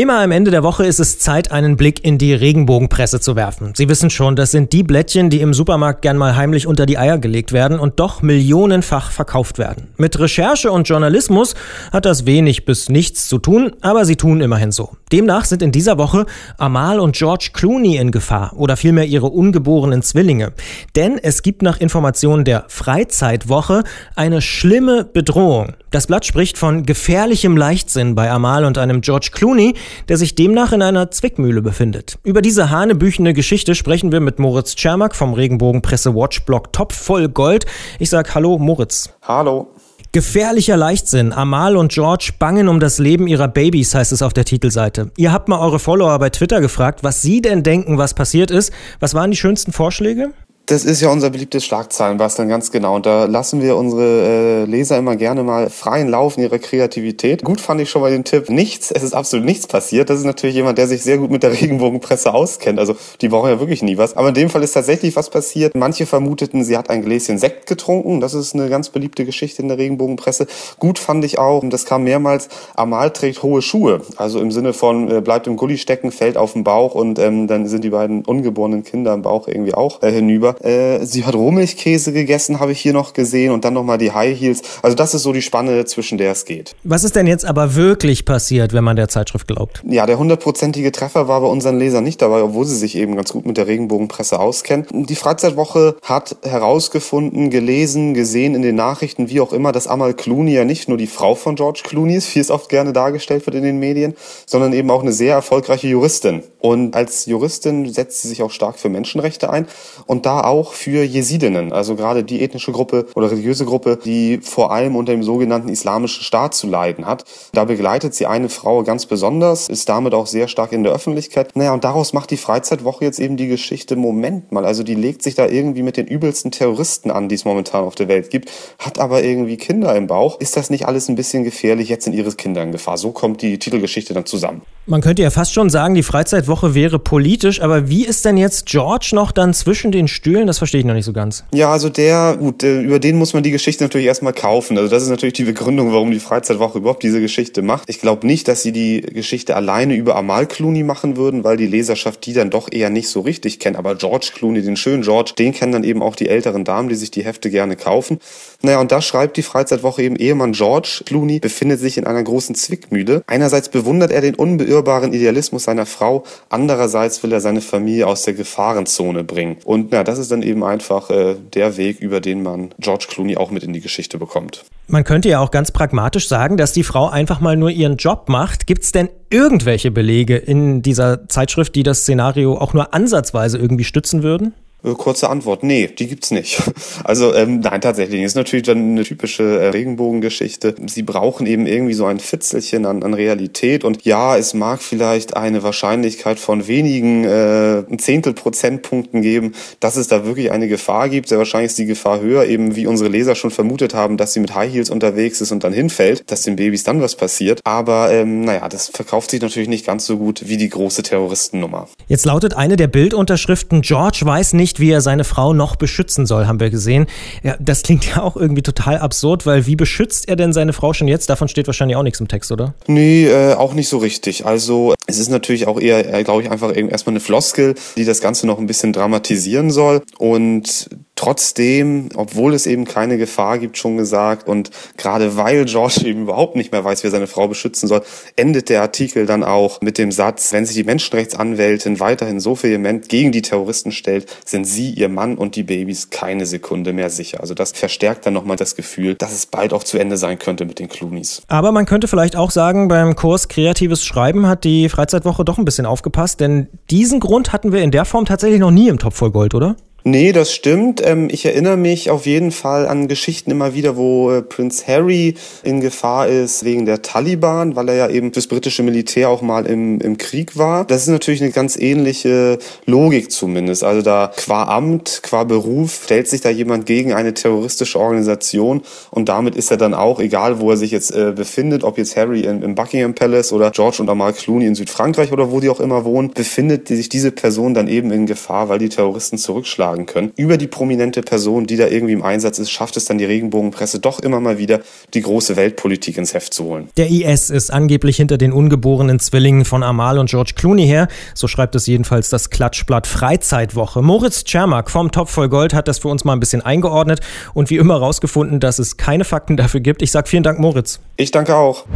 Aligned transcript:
Immer 0.00 0.20
am 0.20 0.30
Ende 0.30 0.52
der 0.52 0.62
Woche 0.62 0.86
ist 0.86 1.00
es 1.00 1.18
Zeit, 1.18 1.50
einen 1.50 1.76
Blick 1.76 2.04
in 2.04 2.18
die 2.18 2.32
Regenbogenpresse 2.32 3.18
zu 3.18 3.34
werfen. 3.34 3.72
Sie 3.74 3.88
wissen 3.88 4.10
schon, 4.10 4.36
das 4.36 4.52
sind 4.52 4.72
die 4.72 4.84
Blättchen, 4.84 5.28
die 5.28 5.40
im 5.40 5.52
Supermarkt 5.52 6.02
gern 6.02 6.16
mal 6.16 6.36
heimlich 6.36 6.68
unter 6.68 6.86
die 6.86 6.98
Eier 6.98 7.18
gelegt 7.18 7.52
werden 7.52 7.80
und 7.80 7.98
doch 7.98 8.22
millionenfach 8.22 9.10
verkauft 9.10 9.58
werden. 9.58 9.88
Mit 9.96 10.16
Recherche 10.20 10.70
und 10.70 10.88
Journalismus 10.88 11.56
hat 11.90 12.04
das 12.04 12.26
wenig 12.26 12.64
bis 12.64 12.88
nichts 12.88 13.26
zu 13.26 13.38
tun, 13.38 13.72
aber 13.80 14.04
sie 14.04 14.14
tun 14.14 14.40
immerhin 14.40 14.70
so. 14.70 14.92
Demnach 15.10 15.46
sind 15.46 15.62
in 15.62 15.72
dieser 15.72 15.98
Woche 15.98 16.26
Amal 16.58 17.00
und 17.00 17.16
George 17.16 17.50
Clooney 17.52 17.96
in 17.96 18.12
Gefahr 18.12 18.52
oder 18.54 18.76
vielmehr 18.76 19.06
ihre 19.06 19.26
ungeborenen 19.26 20.02
Zwillinge. 20.02 20.52
Denn 20.94 21.18
es 21.20 21.42
gibt 21.42 21.62
nach 21.62 21.80
Informationen 21.80 22.44
der 22.44 22.66
Freizeitwoche 22.68 23.82
eine 24.14 24.42
schlimme 24.42 25.02
Bedrohung. 25.02 25.72
Das 25.90 26.06
Blatt 26.06 26.26
spricht 26.26 26.58
von 26.58 26.84
gefährlichem 26.84 27.56
Leichtsinn 27.56 28.14
bei 28.14 28.30
Amal 28.30 28.66
und 28.66 28.76
einem 28.76 29.00
George 29.00 29.30
Clooney, 29.32 29.74
der 30.08 30.18
sich 30.18 30.34
demnach 30.34 30.72
in 30.72 30.82
einer 30.82 31.10
Zwickmühle 31.10 31.62
befindet. 31.62 32.18
Über 32.24 32.42
diese 32.42 32.68
hanebüchene 32.68 33.32
Geschichte 33.32 33.74
sprechen 33.74 34.12
wir 34.12 34.20
mit 34.20 34.38
Moritz 34.38 34.76
Czermak 34.76 35.16
vom 35.16 35.32
Regenbogenpresse 35.32 36.14
Watchblog 36.14 36.74
Top 36.74 36.92
voll 36.92 37.30
Gold. 37.30 37.64
Ich 37.98 38.10
sag 38.10 38.34
Hallo 38.34 38.58
Moritz. 38.58 39.14
Hallo. 39.22 39.68
Gefährlicher 40.12 40.76
Leichtsinn. 40.76 41.32
Amal 41.32 41.76
und 41.76 41.92
George 41.92 42.32
bangen 42.38 42.68
um 42.68 42.80
das 42.80 42.98
Leben 42.98 43.26
ihrer 43.26 43.48
Babys, 43.48 43.94
heißt 43.94 44.12
es 44.12 44.20
auf 44.20 44.34
der 44.34 44.44
Titelseite. 44.44 45.10
Ihr 45.16 45.32
habt 45.32 45.48
mal 45.48 45.58
eure 45.58 45.78
Follower 45.78 46.18
bei 46.18 46.28
Twitter 46.28 46.60
gefragt, 46.60 47.02
was 47.02 47.22
sie 47.22 47.40
denn 47.40 47.62
denken, 47.62 47.96
was 47.96 48.12
passiert 48.12 48.50
ist. 48.50 48.72
Was 49.00 49.14
waren 49.14 49.30
die 49.30 49.36
schönsten 49.36 49.72
Vorschläge? 49.72 50.32
Das 50.70 50.84
ist 50.84 51.00
ja 51.00 51.10
unser 51.10 51.30
beliebtes 51.30 51.64
Schlagzeilenbasteln, 51.64 52.46
ganz 52.46 52.70
genau. 52.70 52.94
Und 52.96 53.06
da 53.06 53.24
lassen 53.24 53.62
wir 53.62 53.74
unsere 53.74 54.04
äh, 54.04 54.64
Leser 54.66 54.98
immer 54.98 55.16
gerne 55.16 55.42
mal 55.42 55.70
freien 55.70 56.08
Lauf 56.08 56.36
in 56.36 56.42
ihrer 56.42 56.58
Kreativität. 56.58 57.42
Gut 57.42 57.58
fand 57.58 57.80
ich 57.80 57.88
schon 57.88 58.02
mal 58.02 58.10
den 58.10 58.22
Tipp, 58.22 58.50
nichts, 58.50 58.90
es 58.90 59.02
ist 59.02 59.14
absolut 59.14 59.46
nichts 59.46 59.66
passiert. 59.66 60.10
Das 60.10 60.18
ist 60.18 60.26
natürlich 60.26 60.56
jemand, 60.56 60.76
der 60.76 60.86
sich 60.86 61.02
sehr 61.02 61.16
gut 61.16 61.30
mit 61.30 61.42
der 61.42 61.52
Regenbogenpresse 61.58 62.34
auskennt. 62.34 62.78
Also 62.78 62.96
die 63.22 63.28
brauchen 63.28 63.48
ja 63.48 63.60
wirklich 63.60 63.82
nie 63.82 63.96
was. 63.96 64.14
Aber 64.14 64.28
in 64.28 64.34
dem 64.34 64.50
Fall 64.50 64.62
ist 64.62 64.72
tatsächlich 64.72 65.16
was 65.16 65.30
passiert. 65.30 65.74
Manche 65.74 66.04
vermuteten, 66.04 66.62
sie 66.62 66.76
hat 66.76 66.90
ein 66.90 67.00
Gläschen 67.00 67.38
Sekt 67.38 67.66
getrunken. 67.66 68.20
Das 68.20 68.34
ist 68.34 68.54
eine 68.54 68.68
ganz 68.68 68.90
beliebte 68.90 69.24
Geschichte 69.24 69.62
in 69.62 69.68
der 69.68 69.78
Regenbogenpresse. 69.78 70.48
Gut 70.78 70.98
fand 70.98 71.24
ich 71.24 71.38
auch, 71.38 71.62
und 71.62 71.70
das 71.70 71.86
kam 71.86 72.04
mehrmals, 72.04 72.50
Amal 72.74 73.10
trägt 73.10 73.42
hohe 73.42 73.62
Schuhe. 73.62 74.02
Also 74.18 74.38
im 74.38 74.50
Sinne 74.50 74.74
von, 74.74 75.10
äh, 75.10 75.22
bleibt 75.22 75.46
im 75.46 75.56
Gully 75.56 75.78
stecken, 75.78 76.12
fällt 76.12 76.36
auf 76.36 76.52
den 76.52 76.64
Bauch 76.64 76.94
und 76.94 77.18
ähm, 77.18 77.46
dann 77.46 77.66
sind 77.68 77.84
die 77.84 77.90
beiden 77.90 78.22
ungeborenen 78.26 78.84
Kinder 78.84 79.14
im 79.14 79.22
Bauch 79.22 79.48
irgendwie 79.48 79.72
auch 79.72 80.02
äh, 80.02 80.12
hinüber. 80.12 80.56
Äh, 80.62 81.04
sie 81.04 81.24
hat 81.24 81.34
Rohmilchkäse 81.34 82.12
gegessen, 82.12 82.60
habe 82.60 82.72
ich 82.72 82.80
hier 82.80 82.92
noch 82.92 83.12
gesehen 83.12 83.52
und 83.52 83.64
dann 83.64 83.74
nochmal 83.74 83.98
die 83.98 84.12
High 84.12 84.38
Heels. 84.38 84.62
Also 84.82 84.96
das 84.96 85.14
ist 85.14 85.22
so 85.22 85.32
die 85.32 85.42
Spanne, 85.42 85.84
zwischen 85.84 86.18
der 86.18 86.32
es 86.32 86.44
geht. 86.44 86.74
Was 86.84 87.04
ist 87.04 87.16
denn 87.16 87.26
jetzt 87.26 87.44
aber 87.44 87.74
wirklich 87.74 88.24
passiert, 88.24 88.72
wenn 88.72 88.84
man 88.84 88.96
der 88.96 89.08
Zeitschrift 89.08 89.46
glaubt? 89.46 89.82
Ja, 89.88 90.06
der 90.06 90.18
hundertprozentige 90.18 90.92
Treffer 90.92 91.28
war 91.28 91.40
bei 91.40 91.46
unseren 91.46 91.78
Lesern 91.78 92.04
nicht 92.04 92.22
dabei, 92.22 92.42
obwohl 92.42 92.64
sie 92.64 92.76
sich 92.76 92.96
eben 92.96 93.16
ganz 93.16 93.32
gut 93.32 93.46
mit 93.46 93.56
der 93.56 93.66
Regenbogenpresse 93.66 94.38
auskennen. 94.38 94.86
Die 94.92 95.14
Freizeitwoche 95.14 95.96
hat 96.02 96.36
herausgefunden, 96.42 97.50
gelesen, 97.50 98.14
gesehen 98.14 98.54
in 98.54 98.62
den 98.62 98.76
Nachrichten, 98.76 99.28
wie 99.28 99.40
auch 99.40 99.52
immer, 99.52 99.72
dass 99.72 99.86
Amal 99.86 100.14
Clooney 100.14 100.52
ja 100.52 100.64
nicht 100.64 100.88
nur 100.88 100.98
die 100.98 101.06
Frau 101.06 101.34
von 101.34 101.56
George 101.56 101.80
Clooney 101.84 102.16
ist, 102.16 102.34
wie 102.34 102.40
es 102.40 102.50
oft 102.50 102.68
gerne 102.68 102.92
dargestellt 102.92 103.46
wird 103.46 103.56
in 103.56 103.62
den 103.62 103.78
Medien, 103.78 104.14
sondern 104.46 104.72
eben 104.72 104.90
auch 104.90 105.02
eine 105.02 105.12
sehr 105.12 105.34
erfolgreiche 105.34 105.88
Juristin. 105.88 106.42
Und 106.60 106.96
als 106.96 107.26
Juristin 107.26 107.92
setzt 107.92 108.22
sie 108.22 108.28
sich 108.28 108.42
auch 108.42 108.50
stark 108.50 108.78
für 108.78 108.88
Menschenrechte 108.88 109.50
ein 109.50 109.66
und 110.06 110.26
da 110.26 110.40
auch 110.48 110.72
für 110.72 111.04
Jesidinnen, 111.04 111.72
also 111.72 111.94
gerade 111.94 112.24
die 112.24 112.42
ethnische 112.42 112.72
Gruppe 112.72 113.06
oder 113.14 113.30
religiöse 113.30 113.66
Gruppe, 113.66 113.98
die 114.02 114.40
vor 114.42 114.72
allem 114.72 114.96
unter 114.96 115.12
dem 115.12 115.22
sogenannten 115.22 115.68
Islamischen 115.68 116.24
Staat 116.24 116.54
zu 116.54 116.66
leiden 116.66 117.06
hat. 117.06 117.24
Da 117.52 117.64
begleitet 117.64 118.14
sie 118.14 118.26
eine 118.26 118.48
Frau 118.48 118.82
ganz 118.82 119.06
besonders, 119.06 119.68
ist 119.68 119.88
damit 119.88 120.14
auch 120.14 120.26
sehr 120.26 120.48
stark 120.48 120.72
in 120.72 120.82
der 120.82 120.92
Öffentlichkeit. 120.92 121.54
Naja, 121.54 121.74
und 121.74 121.84
daraus 121.84 122.12
macht 122.12 122.30
die 122.30 122.38
Freizeitwoche 122.38 123.04
jetzt 123.04 123.20
eben 123.20 123.36
die 123.36 123.46
Geschichte, 123.46 123.94
Moment 123.96 124.50
mal, 124.50 124.64
also 124.64 124.82
die 124.82 124.94
legt 124.94 125.22
sich 125.22 125.34
da 125.34 125.46
irgendwie 125.46 125.82
mit 125.82 125.96
den 125.96 126.06
übelsten 126.06 126.50
Terroristen 126.50 127.10
an, 127.10 127.28
die 127.28 127.34
es 127.34 127.44
momentan 127.44 127.84
auf 127.84 127.94
der 127.94 128.08
Welt 128.08 128.30
gibt, 128.30 128.50
hat 128.78 128.98
aber 128.98 129.22
irgendwie 129.22 129.58
Kinder 129.58 129.94
im 129.94 130.06
Bauch. 130.06 130.40
Ist 130.40 130.56
das 130.56 130.70
nicht 130.70 130.86
alles 130.86 131.08
ein 131.08 131.16
bisschen 131.16 131.44
gefährlich? 131.44 131.88
Jetzt 131.88 132.04
sind 132.04 132.14
ihre 132.14 132.32
Kinder 132.32 132.62
in 132.62 132.72
Gefahr. 132.72 132.96
So 132.96 133.12
kommt 133.12 133.42
die 133.42 133.58
Titelgeschichte 133.58 134.14
dann 134.14 134.26
zusammen. 134.26 134.62
Man 134.90 135.02
könnte 135.02 135.20
ja 135.20 135.28
fast 135.28 135.52
schon 135.52 135.68
sagen, 135.68 135.94
die 135.94 136.02
Freizeitwoche 136.02 136.74
wäre 136.74 136.98
politisch, 136.98 137.60
aber 137.60 137.90
wie 137.90 138.06
ist 138.06 138.24
denn 138.24 138.38
jetzt 138.38 138.64
George 138.64 139.10
noch 139.12 139.32
dann 139.32 139.52
zwischen 139.52 139.92
den 139.92 140.08
Stühlen? 140.08 140.46
Das 140.46 140.56
verstehe 140.56 140.80
ich 140.80 140.86
noch 140.86 140.94
nicht 140.94 141.04
so 141.04 141.12
ganz. 141.12 141.44
Ja, 141.52 141.70
also 141.70 141.90
der, 141.90 142.38
gut, 142.38 142.62
über 142.62 142.98
den 142.98 143.18
muss 143.18 143.34
man 143.34 143.42
die 143.42 143.50
Geschichte 143.50 143.84
natürlich 143.84 144.06
erstmal 144.06 144.32
kaufen. 144.32 144.78
Also 144.78 144.88
das 144.88 145.02
ist 145.02 145.10
natürlich 145.10 145.34
die 145.34 145.44
Begründung, 145.44 145.92
warum 145.92 146.10
die 146.10 146.20
Freizeitwoche 146.20 146.78
überhaupt 146.78 147.02
diese 147.02 147.20
Geschichte 147.20 147.60
macht. 147.60 147.90
Ich 147.90 148.00
glaube 148.00 148.26
nicht, 148.26 148.48
dass 148.48 148.62
sie 148.62 148.72
die 148.72 149.02
Geschichte 149.02 149.56
alleine 149.56 149.94
über 149.94 150.16
Amal 150.16 150.46
Clooney 150.46 150.84
machen 150.84 151.18
würden, 151.18 151.44
weil 151.44 151.58
die 151.58 151.66
Leserschaft 151.66 152.24
die 152.24 152.32
dann 152.32 152.48
doch 152.48 152.72
eher 152.72 152.88
nicht 152.88 153.10
so 153.10 153.20
richtig 153.20 153.58
kennt. 153.58 153.76
Aber 153.76 153.94
George 153.94 154.30
Clooney, 154.34 154.62
den 154.62 154.76
schönen 154.76 155.02
George, 155.02 155.32
den 155.38 155.52
kennen 155.52 155.72
dann 155.72 155.84
eben 155.84 156.00
auch 156.00 156.16
die 156.16 156.30
älteren 156.30 156.64
Damen, 156.64 156.88
die 156.88 156.94
sich 156.94 157.10
die 157.10 157.24
Hefte 157.24 157.50
gerne 157.50 157.76
kaufen. 157.76 158.20
Naja, 158.62 158.80
und 158.80 158.90
da 158.90 159.02
schreibt 159.02 159.36
die 159.36 159.42
Freizeitwoche 159.42 160.02
eben, 160.02 160.16
Ehemann 160.16 160.52
George 160.52 161.02
Clooney 161.04 161.40
befindet 161.40 161.78
sich 161.78 161.98
in 161.98 162.06
einer 162.06 162.22
großen 162.22 162.54
Zwickmühle. 162.54 163.22
Einerseits 163.26 163.68
bewundert 163.68 164.12
er 164.12 164.22
den 164.22 164.34
unbeirrten 164.34 164.77
unbeirrbaren 164.78 165.12
Idealismus 165.12 165.64
seiner 165.64 165.86
Frau. 165.86 166.24
Andererseits 166.48 167.22
will 167.22 167.32
er 167.32 167.40
seine 167.40 167.60
Familie 167.60 168.06
aus 168.06 168.22
der 168.22 168.34
Gefahrenzone 168.34 169.24
bringen. 169.24 169.56
Und 169.64 169.92
ja, 169.92 170.04
das 170.04 170.18
ist 170.18 170.30
dann 170.30 170.42
eben 170.42 170.64
einfach 170.64 171.10
äh, 171.10 171.34
der 171.54 171.76
Weg, 171.76 172.00
über 172.00 172.20
den 172.20 172.42
man 172.42 172.70
George 172.78 173.06
Clooney 173.08 173.36
auch 173.36 173.50
mit 173.50 173.62
in 173.62 173.72
die 173.72 173.80
Geschichte 173.80 174.18
bekommt. 174.18 174.64
Man 174.86 175.04
könnte 175.04 175.28
ja 175.28 175.40
auch 175.40 175.50
ganz 175.50 175.70
pragmatisch 175.70 176.28
sagen, 176.28 176.56
dass 176.56 176.72
die 176.72 176.84
Frau 176.84 177.08
einfach 177.08 177.40
mal 177.40 177.56
nur 177.56 177.70
ihren 177.70 177.96
Job 177.96 178.28
macht. 178.28 178.66
Gibt 178.66 178.84
es 178.84 178.92
denn 178.92 179.08
irgendwelche 179.30 179.90
Belege 179.90 180.36
in 180.36 180.82
dieser 180.82 181.28
Zeitschrift, 181.28 181.74
die 181.74 181.82
das 181.82 182.00
Szenario 182.00 182.56
auch 182.56 182.72
nur 182.72 182.94
ansatzweise 182.94 183.58
irgendwie 183.58 183.84
stützen 183.84 184.22
würden? 184.22 184.54
Äh, 184.84 184.92
kurze 184.94 185.28
Antwort, 185.28 185.62
nee, 185.62 185.88
die 185.88 186.06
gibt's 186.06 186.30
nicht. 186.30 186.62
Also 187.04 187.32
ähm, 187.34 187.60
nein, 187.60 187.80
tatsächlich. 187.80 188.22
Ist 188.22 188.34
natürlich 188.34 188.66
dann 188.66 188.78
eine 188.78 189.02
typische 189.02 189.42
äh, 189.42 189.68
Regenbogengeschichte. 189.68 190.74
Sie 190.88 191.02
brauchen 191.02 191.46
eben 191.46 191.66
irgendwie 191.66 191.94
so 191.94 192.04
ein 192.06 192.18
Fitzelchen 192.18 192.84
an, 192.86 193.02
an 193.02 193.14
Realität. 193.14 193.84
Und 193.84 194.04
ja, 194.04 194.36
es 194.36 194.52
mag 194.52 194.82
vielleicht 194.82 195.36
eine 195.36 195.62
Wahrscheinlichkeit 195.62 196.38
von 196.38 196.66
wenigen 196.66 197.24
äh, 197.24 197.84
Zehntel 197.98 198.34
Prozentpunkten 198.34 199.22
geben, 199.22 199.54
dass 199.80 199.96
es 199.96 200.08
da 200.08 200.26
wirklich 200.26 200.50
eine 200.50 200.68
Gefahr 200.68 201.08
gibt. 201.08 201.28
Sehr 201.28 201.38
wahrscheinlich 201.38 201.70
ist 201.70 201.78
die 201.78 201.86
Gefahr 201.86 202.20
höher, 202.20 202.44
eben 202.44 202.76
wie 202.76 202.86
unsere 202.86 203.08
Leser 203.08 203.34
schon 203.34 203.50
vermutet 203.50 203.94
haben, 203.94 204.16
dass 204.16 204.32
sie 204.32 204.40
mit 204.40 204.54
High 204.54 204.72
Heels 204.72 204.90
unterwegs 204.90 205.40
ist 205.40 205.52
und 205.52 205.64
dann 205.64 205.72
hinfällt, 205.72 206.30
dass 206.30 206.42
den 206.42 206.56
Babys 206.56 206.84
dann 206.84 207.00
was 207.00 207.14
passiert. 207.16 207.60
Aber 207.64 208.12
ähm, 208.12 208.42
naja, 208.42 208.68
das 208.68 208.88
verkauft 208.88 209.30
sich 209.30 209.40
natürlich 209.40 209.68
nicht 209.68 209.86
ganz 209.86 210.04
so 210.04 210.18
gut 210.18 210.42
wie 210.46 210.56
die 210.56 210.68
große 210.68 211.02
Terroristennummer. 211.02 211.88
Jetzt 212.06 212.26
lautet 212.26 212.54
eine 212.54 212.76
der 212.76 212.88
Bildunterschriften, 212.88 213.80
George 213.80 214.20
weiß 214.24 214.52
nicht, 214.52 214.67
nicht, 214.68 214.80
wie 214.80 214.90
er 214.90 215.00
seine 215.00 215.24
Frau 215.24 215.54
noch 215.54 215.76
beschützen 215.76 216.26
soll, 216.26 216.46
haben 216.46 216.60
wir 216.60 216.68
gesehen. 216.68 217.06
Ja, 217.42 217.56
das 217.58 217.82
klingt 217.82 218.04
ja 218.04 218.22
auch 218.22 218.36
irgendwie 218.36 218.60
total 218.60 218.98
absurd, 218.98 219.46
weil 219.46 219.66
wie 219.66 219.76
beschützt 219.76 220.28
er 220.28 220.36
denn 220.36 220.52
seine 220.52 220.74
Frau 220.74 220.92
schon 220.92 221.08
jetzt? 221.08 221.30
Davon 221.30 221.48
steht 221.48 221.66
wahrscheinlich 221.66 221.96
auch 221.96 222.02
nichts 222.02 222.20
im 222.20 222.28
Text, 222.28 222.52
oder? 222.52 222.74
Nee, 222.86 223.26
äh, 223.26 223.54
auch 223.54 223.72
nicht 223.72 223.88
so 223.88 223.96
richtig. 223.96 224.44
Also 224.44 224.94
es 225.06 225.18
ist 225.18 225.30
natürlich 225.30 225.66
auch 225.66 225.80
eher, 225.80 226.12
äh, 226.12 226.22
glaube 226.22 226.42
ich, 226.42 226.50
einfach 226.50 226.76
erstmal 226.76 227.12
eine 227.12 227.20
Floskel, 227.20 227.76
die 227.96 228.04
das 228.04 228.20
Ganze 228.20 228.46
noch 228.46 228.58
ein 228.58 228.66
bisschen 228.66 228.92
dramatisieren 228.92 229.70
soll. 229.70 230.02
Und 230.18 230.90
trotzdem, 231.18 232.10
obwohl 232.14 232.54
es 232.54 232.66
eben 232.66 232.84
keine 232.84 233.18
Gefahr 233.18 233.58
gibt, 233.58 233.76
schon 233.76 233.96
gesagt 233.96 234.46
und 234.46 234.70
gerade 234.96 235.36
weil 235.36 235.64
George 235.64 236.02
eben 236.04 236.22
überhaupt 236.22 236.54
nicht 236.54 236.70
mehr 236.70 236.84
weiß, 236.84 237.02
wie 237.02 237.08
er 237.08 237.10
seine 237.10 237.26
Frau 237.26 237.48
beschützen 237.48 237.88
soll, 237.88 238.02
endet 238.36 238.68
der 238.68 238.82
Artikel 238.82 239.26
dann 239.26 239.42
auch 239.42 239.80
mit 239.80 239.98
dem 239.98 240.12
Satz, 240.12 240.52
wenn 240.52 240.64
sich 240.64 240.76
die 240.76 240.84
Menschenrechtsanwältin 240.84 241.98
weiterhin 241.98 242.38
so 242.38 242.54
vehement 242.62 243.08
gegen 243.08 243.32
die 243.32 243.42
Terroristen 243.42 243.90
stellt, 243.90 244.26
sind 244.44 244.64
sie, 244.64 244.90
ihr 244.90 245.08
Mann 245.08 245.36
und 245.36 245.56
die 245.56 245.64
Babys 245.64 246.10
keine 246.10 246.46
Sekunde 246.46 246.92
mehr 246.92 247.10
sicher. 247.10 247.40
Also 247.40 247.52
das 247.52 247.72
verstärkt 247.72 248.24
dann 248.24 248.34
nochmal 248.34 248.56
das 248.56 248.76
Gefühl, 248.76 249.16
dass 249.16 249.32
es 249.32 249.46
bald 249.46 249.72
auch 249.72 249.82
zu 249.82 249.98
Ende 249.98 250.16
sein 250.16 250.38
könnte 250.38 250.66
mit 250.66 250.78
den 250.78 250.88
Cloonies. 250.88 251.42
Aber 251.48 251.72
man 251.72 251.84
könnte 251.84 252.06
vielleicht 252.06 252.36
auch 252.36 252.52
sagen, 252.52 252.86
beim 252.86 253.16
Kurs 253.16 253.48
Kreatives 253.48 254.04
Schreiben 254.04 254.46
hat 254.46 254.62
die 254.62 254.88
Freizeitwoche 254.88 255.44
doch 255.44 255.58
ein 255.58 255.64
bisschen 255.64 255.84
aufgepasst, 255.84 256.38
denn 256.38 256.68
diesen 256.90 257.18
Grund 257.18 257.52
hatten 257.52 257.72
wir 257.72 257.82
in 257.82 257.90
der 257.90 258.04
Form 258.04 258.24
tatsächlich 258.24 258.60
noch 258.60 258.70
nie 258.70 258.86
im 258.86 259.00
Topf 259.00 259.16
voll 259.16 259.32
Gold, 259.32 259.56
oder? 259.56 259.74
Nee, 260.04 260.30
das 260.30 260.54
stimmt. 260.54 261.04
Ähm, 261.04 261.28
ich 261.28 261.44
erinnere 261.44 261.76
mich 261.76 262.08
auf 262.08 262.24
jeden 262.24 262.52
Fall 262.52 262.86
an 262.86 263.08
Geschichten 263.08 263.50
immer 263.50 263.74
wieder, 263.74 263.96
wo 263.96 264.30
äh, 264.30 264.42
Prince 264.42 264.86
Harry 264.86 265.34
in 265.64 265.80
Gefahr 265.80 266.28
ist 266.28 266.64
wegen 266.64 266.86
der 266.86 267.02
Taliban, 267.02 267.74
weil 267.74 267.88
er 267.88 267.96
ja 267.96 268.08
eben 268.08 268.32
fürs 268.32 268.46
britische 268.46 268.84
Militär 268.84 269.28
auch 269.28 269.42
mal 269.42 269.66
im, 269.66 270.00
im 270.00 270.16
Krieg 270.16 270.56
war. 270.56 270.84
Das 270.84 271.02
ist 271.02 271.08
natürlich 271.08 271.42
eine 271.42 271.50
ganz 271.50 271.76
ähnliche 271.76 272.58
Logik 272.86 273.32
zumindest. 273.32 273.82
Also 273.82 274.00
da 274.00 274.30
qua 274.36 274.68
Amt, 274.68 275.20
qua 275.24 275.42
Beruf 275.42 276.04
stellt 276.04 276.28
sich 276.28 276.42
da 276.42 276.48
jemand 276.48 276.86
gegen 276.86 277.12
eine 277.12 277.34
terroristische 277.34 277.98
Organisation 277.98 278.82
und 279.10 279.28
damit 279.28 279.56
ist 279.56 279.72
er 279.72 279.78
dann 279.78 279.94
auch, 279.94 280.20
egal 280.20 280.60
wo 280.60 280.70
er 280.70 280.76
sich 280.76 280.92
jetzt 280.92 281.10
äh, 281.10 281.32
befindet, 281.34 281.82
ob 281.82 281.98
jetzt 281.98 282.16
Harry 282.16 282.42
in, 282.42 282.62
im 282.62 282.76
Buckingham 282.76 283.14
Palace 283.14 283.52
oder 283.52 283.72
George 283.72 283.96
und 284.00 284.08
Amal 284.08 284.32
Clooney 284.32 284.66
in 284.66 284.76
Südfrankreich 284.76 285.32
oder 285.32 285.50
wo 285.50 285.58
die 285.58 285.68
auch 285.68 285.80
immer 285.80 286.04
wohnen, 286.04 286.30
befindet 286.30 286.86
sich 286.86 287.08
diese 287.08 287.32
Person 287.32 287.74
dann 287.74 287.88
eben 287.88 288.12
in 288.12 288.26
Gefahr, 288.26 288.68
weil 288.68 288.78
die 288.78 288.88
Terroristen 288.88 289.38
zurückschlagen 289.38 289.87
schlagen 289.88 290.06
können. 290.06 290.32
Über 290.36 290.56
die 290.56 290.66
prominente 290.66 291.22
Person, 291.22 291.66
die 291.66 291.76
da 291.76 291.86
irgendwie 291.86 292.12
im 292.12 292.22
Einsatz 292.22 292.58
ist, 292.58 292.70
schafft 292.70 292.96
es 292.96 293.06
dann 293.06 293.18
die 293.18 293.24
Regenbogenpresse 293.24 294.00
doch 294.00 294.20
immer 294.20 294.40
mal 294.40 294.58
wieder, 294.58 294.80
die 295.14 295.22
große 295.22 295.56
Weltpolitik 295.56 296.18
ins 296.18 296.34
Heft 296.34 296.52
zu 296.52 296.64
holen. 296.64 296.88
Der 296.96 297.08
IS 297.08 297.50
ist 297.50 297.70
angeblich 297.70 298.16
hinter 298.16 298.38
den 298.38 298.52
ungeborenen 298.52 299.18
Zwillingen 299.18 299.64
von 299.64 299.82
Amal 299.82 300.18
und 300.18 300.28
George 300.28 300.52
Clooney 300.54 300.86
her. 300.86 301.08
So 301.34 301.48
schreibt 301.48 301.74
es 301.74 301.86
jedenfalls 301.86 302.28
das 302.28 302.50
Klatschblatt 302.50 303.06
Freizeitwoche. 303.06 304.02
Moritz 304.02 304.44
Czermak 304.44 304.90
vom 304.90 305.10
Topf 305.10 305.30
voll 305.30 305.48
Gold 305.48 305.74
hat 305.74 305.88
das 305.88 305.98
für 305.98 306.08
uns 306.08 306.24
mal 306.24 306.34
ein 306.34 306.40
bisschen 306.40 306.62
eingeordnet 306.62 307.20
und 307.54 307.70
wie 307.70 307.76
immer 307.76 307.96
rausgefunden, 307.96 308.60
dass 308.60 308.78
es 308.78 308.96
keine 308.96 309.24
Fakten 309.24 309.56
dafür 309.56 309.80
gibt. 309.80 310.02
Ich 310.02 310.10
sage 310.10 310.28
vielen 310.28 310.42
Dank, 310.42 310.58
Moritz. 310.58 311.00
Ich 311.16 311.30
danke 311.30 311.56
auch. 311.56 311.86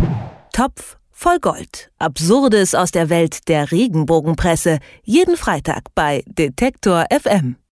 Topf 0.53 0.97
voll 1.11 1.39
Gold. 1.41 1.91
Absurdes 1.99 2.75
aus 2.75 2.91
der 2.91 3.09
Welt 3.09 3.49
der 3.49 3.71
Regenbogenpresse. 3.71 4.79
Jeden 5.05 5.37
Freitag 5.37 5.83
bei 5.95 6.25
Detektor 6.27 7.07
FM. 7.11 7.62